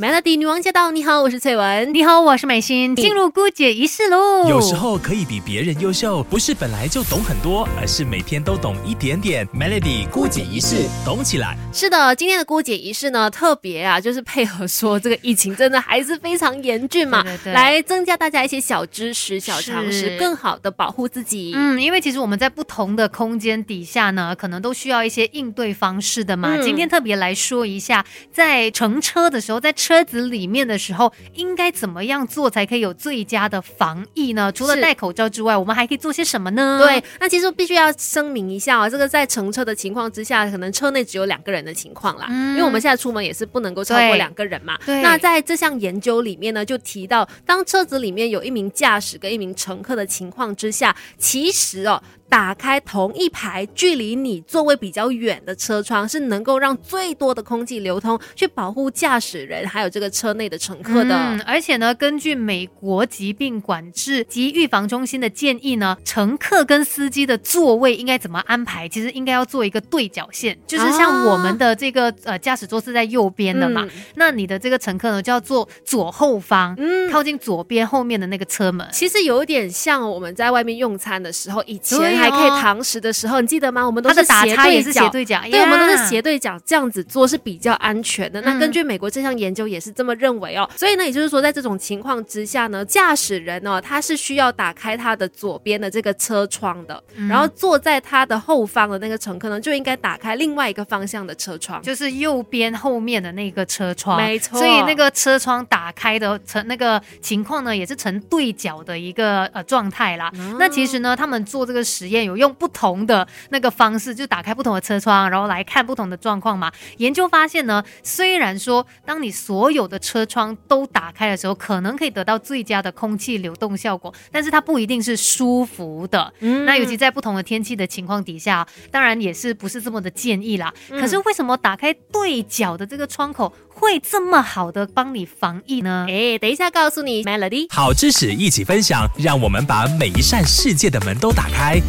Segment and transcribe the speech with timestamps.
[0.00, 0.92] Melody 女王驾到！
[0.92, 1.92] 你好，我是翠文。
[1.92, 2.94] 你好，我是美心。
[2.94, 4.48] 进入姑姐仪式喽。
[4.48, 9.44] 有时候可以比别人优秀，不是本来就懂很多，而是每天都懂一点点。
[9.48, 11.58] Melody 姑姐仪式，懂起来。
[11.72, 21.50] 是的，今天的姑姐仪式呢，特别啊，就是配合说这个疫情真的还是非常严峻嘛，来增加大家一些小知识、小常识，更好的保护自己。
[21.56, 26.56] 嗯，因为其实我们在不同的空间底下呢，可能都需要一些应对方式的嘛。
[26.62, 34.50] 今天特别来说一下，在乘车的时候，在车子里面的时候，应该怎么样做才可以有最佳的防疫呢？
[34.52, 36.78] 除了戴口罩之外，我们还可以做些什么呢？
[36.82, 44.78] 对，那其实必须要声明一下啊，这个在乘车的情况之下，可能车内只有两个人的情况啦，因为我们现在出门也是不能够超过两个人嘛。
[44.84, 45.02] 对。
[45.02, 52.02] 那在这项研究里面呢，就提到，当车子里面有一名驾驶跟一名乘客的情况之下，其实哦。
[52.30, 61.14] 打开同一排距离你座位比较远的车窗，是能够让最多的空气流通，去保护驾驶人还有这个车内的乘客的。
[61.16, 68.88] 嗯，而且呢，根据美国疾病管制及预防中心的建议呢，乘客跟司机的座位应该怎么安排？
[68.88, 78.86] 其实应该要做一个对角线，就是像我们的这个呃驾驶座是在右边的嘛，那你的这个乘客呢就要坐左后方，嗯，靠近左边后面的那个车门。
[78.92, 82.18] 其实有点像我们在外面用餐的时候，以前。
[82.18, 83.86] 还可以堂食的时候，你记得吗？
[83.86, 84.82] 我们都是斜对
[85.24, 88.40] 角，对，我们都是斜对角，这样子做是比较安全的。
[88.40, 90.68] 那根据美国这项研究也是这么认为哦。
[90.76, 104.16] 所以呢，也就是说，在这种情况之下呢，驾驶人哦，他是需要打开他的左边的这个车窗的，然后坐在他的后方的那个乘客呢，就应该打开另外一个方向的车窗，就是右边后面的那个车窗。
[104.16, 110.32] 没错，所以那个车窗打开的成那个情况呢，也是成对角的一个呃状态啦。
[110.58, 116.72] 那其实呢，他们做这个实验有用不同的那个方式，就打开不同的车窗，然后来看不同的状况嘛。
[116.98, 126.30] 研究发现呢，虽然说当你所有的车窗都打开的时候，可能可以得到最佳的空气流动效果，但是它不一定是舒服的。
[126.40, 130.70] 嗯，那尤其在不同的天气的情况底下，当然也是不是这么的建议啦。
[130.90, 136.04] 可是为什么打开对角的这个窗口会这么好的帮你防疫呢？
[136.10, 141.80] 哎，等一下告诉你，Melody，好知识一起分享，让我们把每一扇世界的门都打开。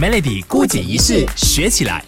[0.00, 2.04] Melody 孤姐仪式学起来。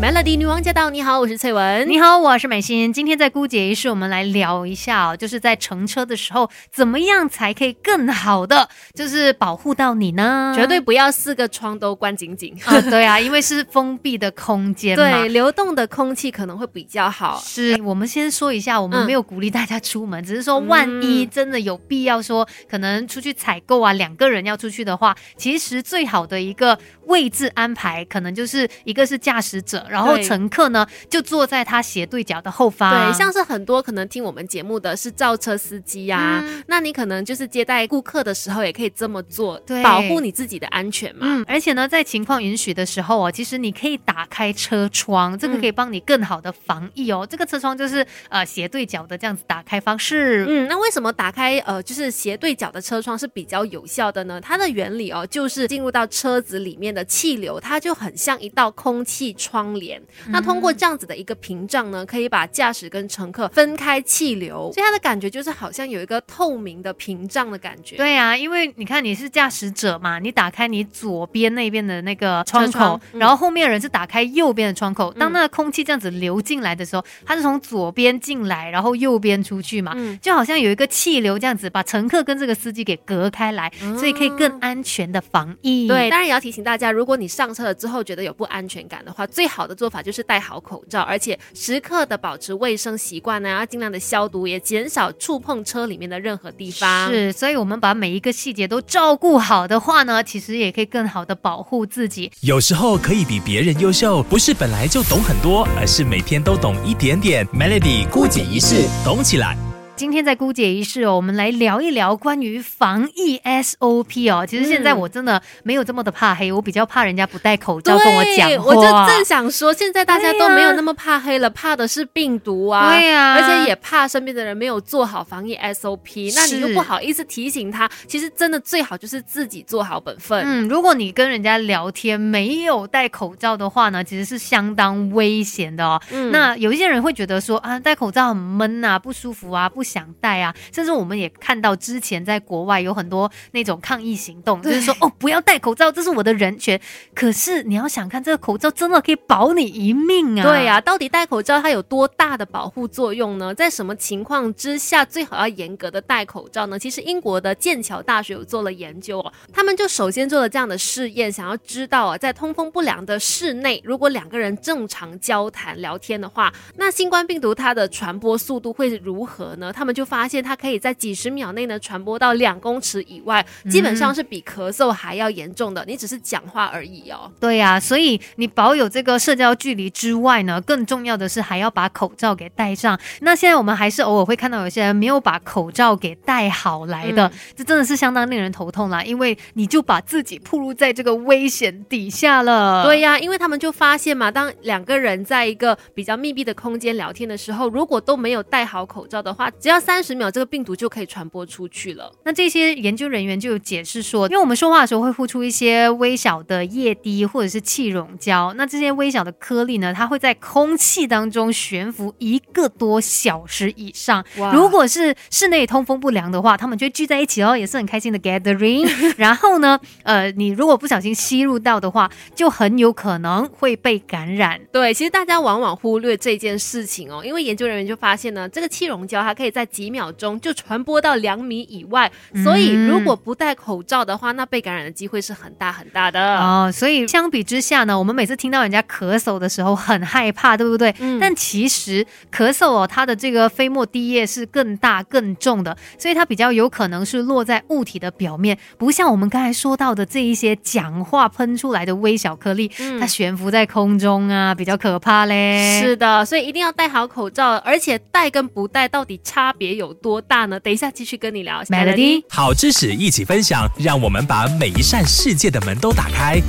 [0.00, 0.90] Melody 女王驾到！
[0.90, 1.88] 你好，我是翠文。
[1.88, 2.92] 你好，我是美心。
[2.92, 10.52] 今天在姑姐仪式，我们来聊一下哦，就是在乘车的时候，怎么样才可以更好的，就是保护到你呢？
[10.54, 12.78] 绝对不要四个窗都关紧紧啊！
[12.90, 17.40] 对啊，因为是封闭的空间嘛，对，流动的空气可能会比较好。
[17.42, 29.83] 是我们先说一下，我们没有鼓励大家出门，只是说万一真的有必要说，可能出去采购啊，两个人要出去的话，其实最好的一个位置安排，可能就是一个是驾驶者。
[29.88, 33.10] 然后乘客呢，就坐在他斜对角的后方。
[33.10, 41.26] 对，像是很多可能听我们节目的是造车司机呀，那你可能就是接待顾客的时候也可以这么做，对保护你自己的安全嘛。
[41.26, 47.26] 嗯，而且呢，在情况允许的时候哦，其实你可以打开车窗，这个可以帮你更好的防疫哦。
[47.28, 50.44] 这个车窗就是呃斜对角的这样子打开方式。
[50.48, 54.40] 嗯，那为什么打开呃就是斜对角的车窗是比较有效的呢？
[54.40, 60.00] 它的原理哦，就是进入到车子里面的气流，它就很像一道空气窗帘。
[60.28, 67.96] 那通过这样子的一个屏障呢，可以把驾驶跟乘客分开气流，所以它的感觉就是好像有一个透明的屏障的感觉。
[67.96, 75.12] 对啊，因为你看你是驾驶者嘛，你打开你左边那边的那个窗口，然后后面人是打开右边的窗口。
[75.12, 85.86] 当那个空气这样子流进来的时候，它是从左边进来，然后右边出去嘛，就好像有一个气流这样子把乘客跟这个司机给隔开来，所以可以更安全的防疫。
[85.88, 97.10] 对，当然也要提醒大家，如果你上车了之后觉得有不安全感的话，最好的做法就是戴好口罩，而且时刻的保持卫生习惯呢，要尽量的消毒，也减少触碰车里面的任何地方。
[97.10, 102.30] 是，所以我们把每一个细节都照顾好的话呢，其实也可以更好的保护自己。
[102.40, 107.46] 有时候可以比别人优秀，不是本来就懂很多，而是每天都懂一点点。
[107.48, 109.73] Melody 孤姐一式，懂起来。
[109.96, 114.44] 今天在姑姐仪式哦，我们来聊一聊关于防疫 SOP 哦。
[114.44, 118.64] 其实现在我真的没有这么的怕黑，我比较怕人家不戴口罩跟我讲话。
[118.64, 122.90] 我就正想说，现在大家都没有那么怕黑了，怕的是病毒啊。
[122.90, 127.88] 对呀，而且也怕身边的人没有做好防疫 SOP，那你又不好意思提醒他。
[128.08, 130.42] 其实真的最好就是自己做好本分。
[130.44, 136.02] 嗯，如果你跟人家聊天没有戴口罩的话呢，其实是相当危险的哦。
[136.10, 139.83] 嗯，那有一些人会觉得说啊，戴口罩很闷啊，不舒服啊，不。
[139.84, 140.54] 想戴啊。
[140.72, 146.80] 甚至我们也看到之前在国外有很多那种抗议行动，就是说哦不要戴口罩，这是我的人权。
[147.14, 150.42] 可是你要想看，这个口罩真的可以保你一命啊？
[150.42, 153.54] 对啊，到底戴口罩它有多大的保护作用呢？
[153.54, 156.78] 在什么情况之下最好要严格的戴口罩呢？
[156.78, 169.72] 其实英国的剑桥大学有做了研究哦，他们就首先做了这样的试验，想要知道啊，在通风不良的室内，如果两个人正常交谈聊天的话，那新冠病毒它的传播速度会如何呢？
[169.74, 175.84] 他们就发现它可以在几十秒内呢传播到两公尺以外，基本上是比咳嗽还要严重的。
[175.86, 177.30] 你只是讲话而已哦。
[177.40, 182.98] 对呀，所以你保有这个社交距离之外呢，更重要的是还要把口罩给戴上。
[183.20, 192.84] 那现在我们还是偶尔会看到有些人没有把口罩给戴好来的，这真的是相当令人头痛啦，因为你就把自己暴露在这个危险底下了。
[192.84, 202.12] 对呀，因为他们就发现嘛，当两个人在一个比较密闭的空间聊天的时候，如果都没有戴好口罩的话，只要三十秒，这个病毒就可以传播出去了。
[202.24, 214.22] 那这些研究人员就有解释说，因为我们说话的时候会呼出一些微小的液滴或者是气溶胶，那这些微小的颗粒呢，它会在空气当中悬浮一个多小时以上。
[214.52, 218.86] 如果是室内通风不良的话，他们就聚在一起哦，也是很开心的 gathering。
[219.16, 224.60] 然后呢，呃，你如果不小心吸入到的话，就很有可能会被感染。
[224.70, 232.10] 对，其实大家往往忽略这件事情哦，因为研究人员就发现呢，这个气溶胶它可以在几秒钟就传播到两米以外，
[232.42, 236.68] 所以如果不戴口罩的话，那被感染的机会是很大很大的哦。
[236.72, 240.92] 所以相比之下呢，我们每次听到人家咳嗽的时候很害怕，对不对？
[240.98, 241.20] 嗯。
[241.20, 252.68] 但其实咳嗽哦，它的这个飞沫滴液是更大更重的，所以它比较有可能是落在物体的表面，不像我们刚才说到的这一些讲话喷出来的微小颗粒，
[252.98, 255.80] 它悬浮在空中啊，比较可怕嘞。
[255.80, 260.58] 是的，所以一定要戴好口罩，而且戴跟不戴到底差别有多大呢？
[260.60, 261.62] 等一下继续跟你聊。
[261.64, 266.40] Melody，好知识一起分享，让我们把每一扇世界的门都打开。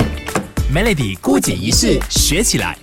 [0.74, 2.78] Melody 孤解一世学起来。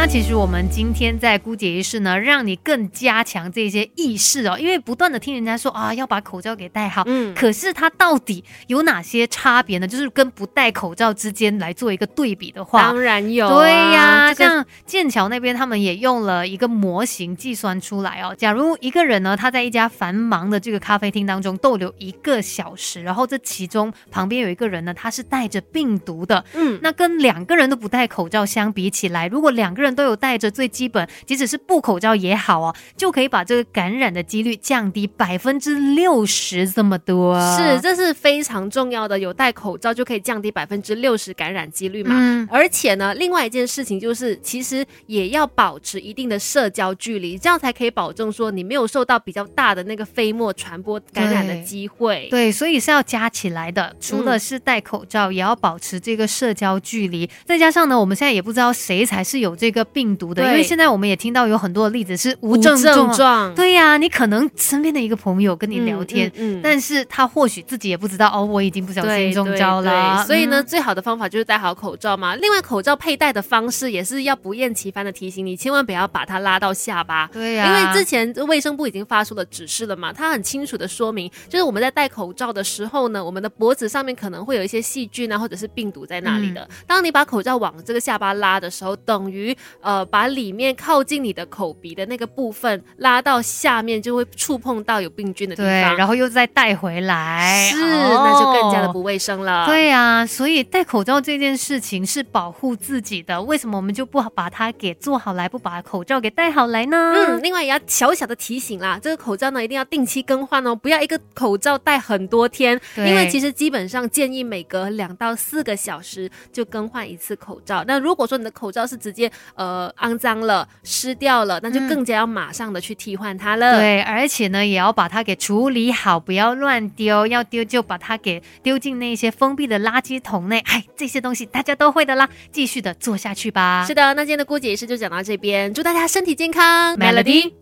[0.00, 9.88] 那其实我们今天在姑姐仪式呢，让你更加强这些意识哦，因为不断的听人家说啊，要把口罩给戴好，嗯，可是它到底有哪些差别呢？
[9.88, 37.38] 就是跟不戴口罩之间来做一个对比的话，当然有，对呀，像剑桥那边他们也用了一个模型计算出来哦，假如一个人呢，他在一家繁忙的这个咖啡厅当中逗留一个小时，然后这其中旁边有一个人呢，他是带着病毒的，嗯，那跟两个人都不戴口罩相比起来，如果两个人都有戴着最基本，即使是布口罩也好哦，就可以把这个感染的几率降低百分之六十这么多。
[37.56, 42.14] 是，这是非常重要的，有戴口罩就可以降低百分之六十感染几率嘛。
[42.16, 42.48] 嗯。
[42.50, 52.28] 而且呢，另外一件事情就是，其实也要保持一定的社交距离，这样才可以保证说你没有受到比较大的那个飞沫传播感染的机会。
[52.30, 53.94] 对，所以是要加起来的。
[54.00, 57.28] 除了是戴口罩，也要保持这个社交距离。
[57.44, 60.08] 再加上呢，我们现在也不知道谁才是有这个病。
[60.08, 62.80] 病毒的，因为现在我们也听到有很多的例子是无症
[63.12, 63.54] 状。
[63.54, 70.24] 对呀，你可能身边的一个朋友跟你聊天，嗯，但是他或许自己也不知道哦，我已经不小心中招了。
[70.24, 72.36] 所以呢，最好的方法就是戴好口罩嘛。
[72.36, 77.28] 另外，口罩佩戴的方式也是要不厌其烦的提醒你，千万不要把它拉到下巴。
[77.32, 86.66] 对呀，因为之前卫生部已经发出了指示了嘛，它很清楚的说明，就是我们在戴口罩的时候呢，我们的脖子上面可能会有一些细菌啊，或者是病毒在那里的。
[86.86, 90.68] 当你把口罩往这个下巴拉的时候，等于呃把里面。
[90.78, 99.66] 靠近你的口鼻的那个部分拉到下面，就会触碰到有病菌的地方，然后又再带回来，是，那就更加的不卫生了。
[99.66, 107.14] 对呀，所以戴口罩这件事情是保护自己的，为什么我们就不把它给做好来，不把口罩给戴好来呢？
[107.16, 117.82] 嗯，另外也要小小的提醒啦，这个口罩呢一定要定期更换哦，不要一个口罩戴很多天，因为其实基本上建议每隔两到四个小时就更换一次口罩。
[117.86, 120.68] 那如果说你的口罩是直接呃肮脏了。
[120.84, 123.78] 湿掉了，那就更加要马上的去替换它了。
[123.78, 127.26] 对，而且呢，也要把它给处理好，不要乱丢。
[127.26, 130.60] 要丢就把它给丢进那些封闭的垃圾桶内。
[130.60, 133.84] 哎，这些东西大家都会的啦，继续的做下去吧。
[133.86, 137.58] 是的，那今天的姑姐仪式就讲到这边，祝大家身体健康，Melody。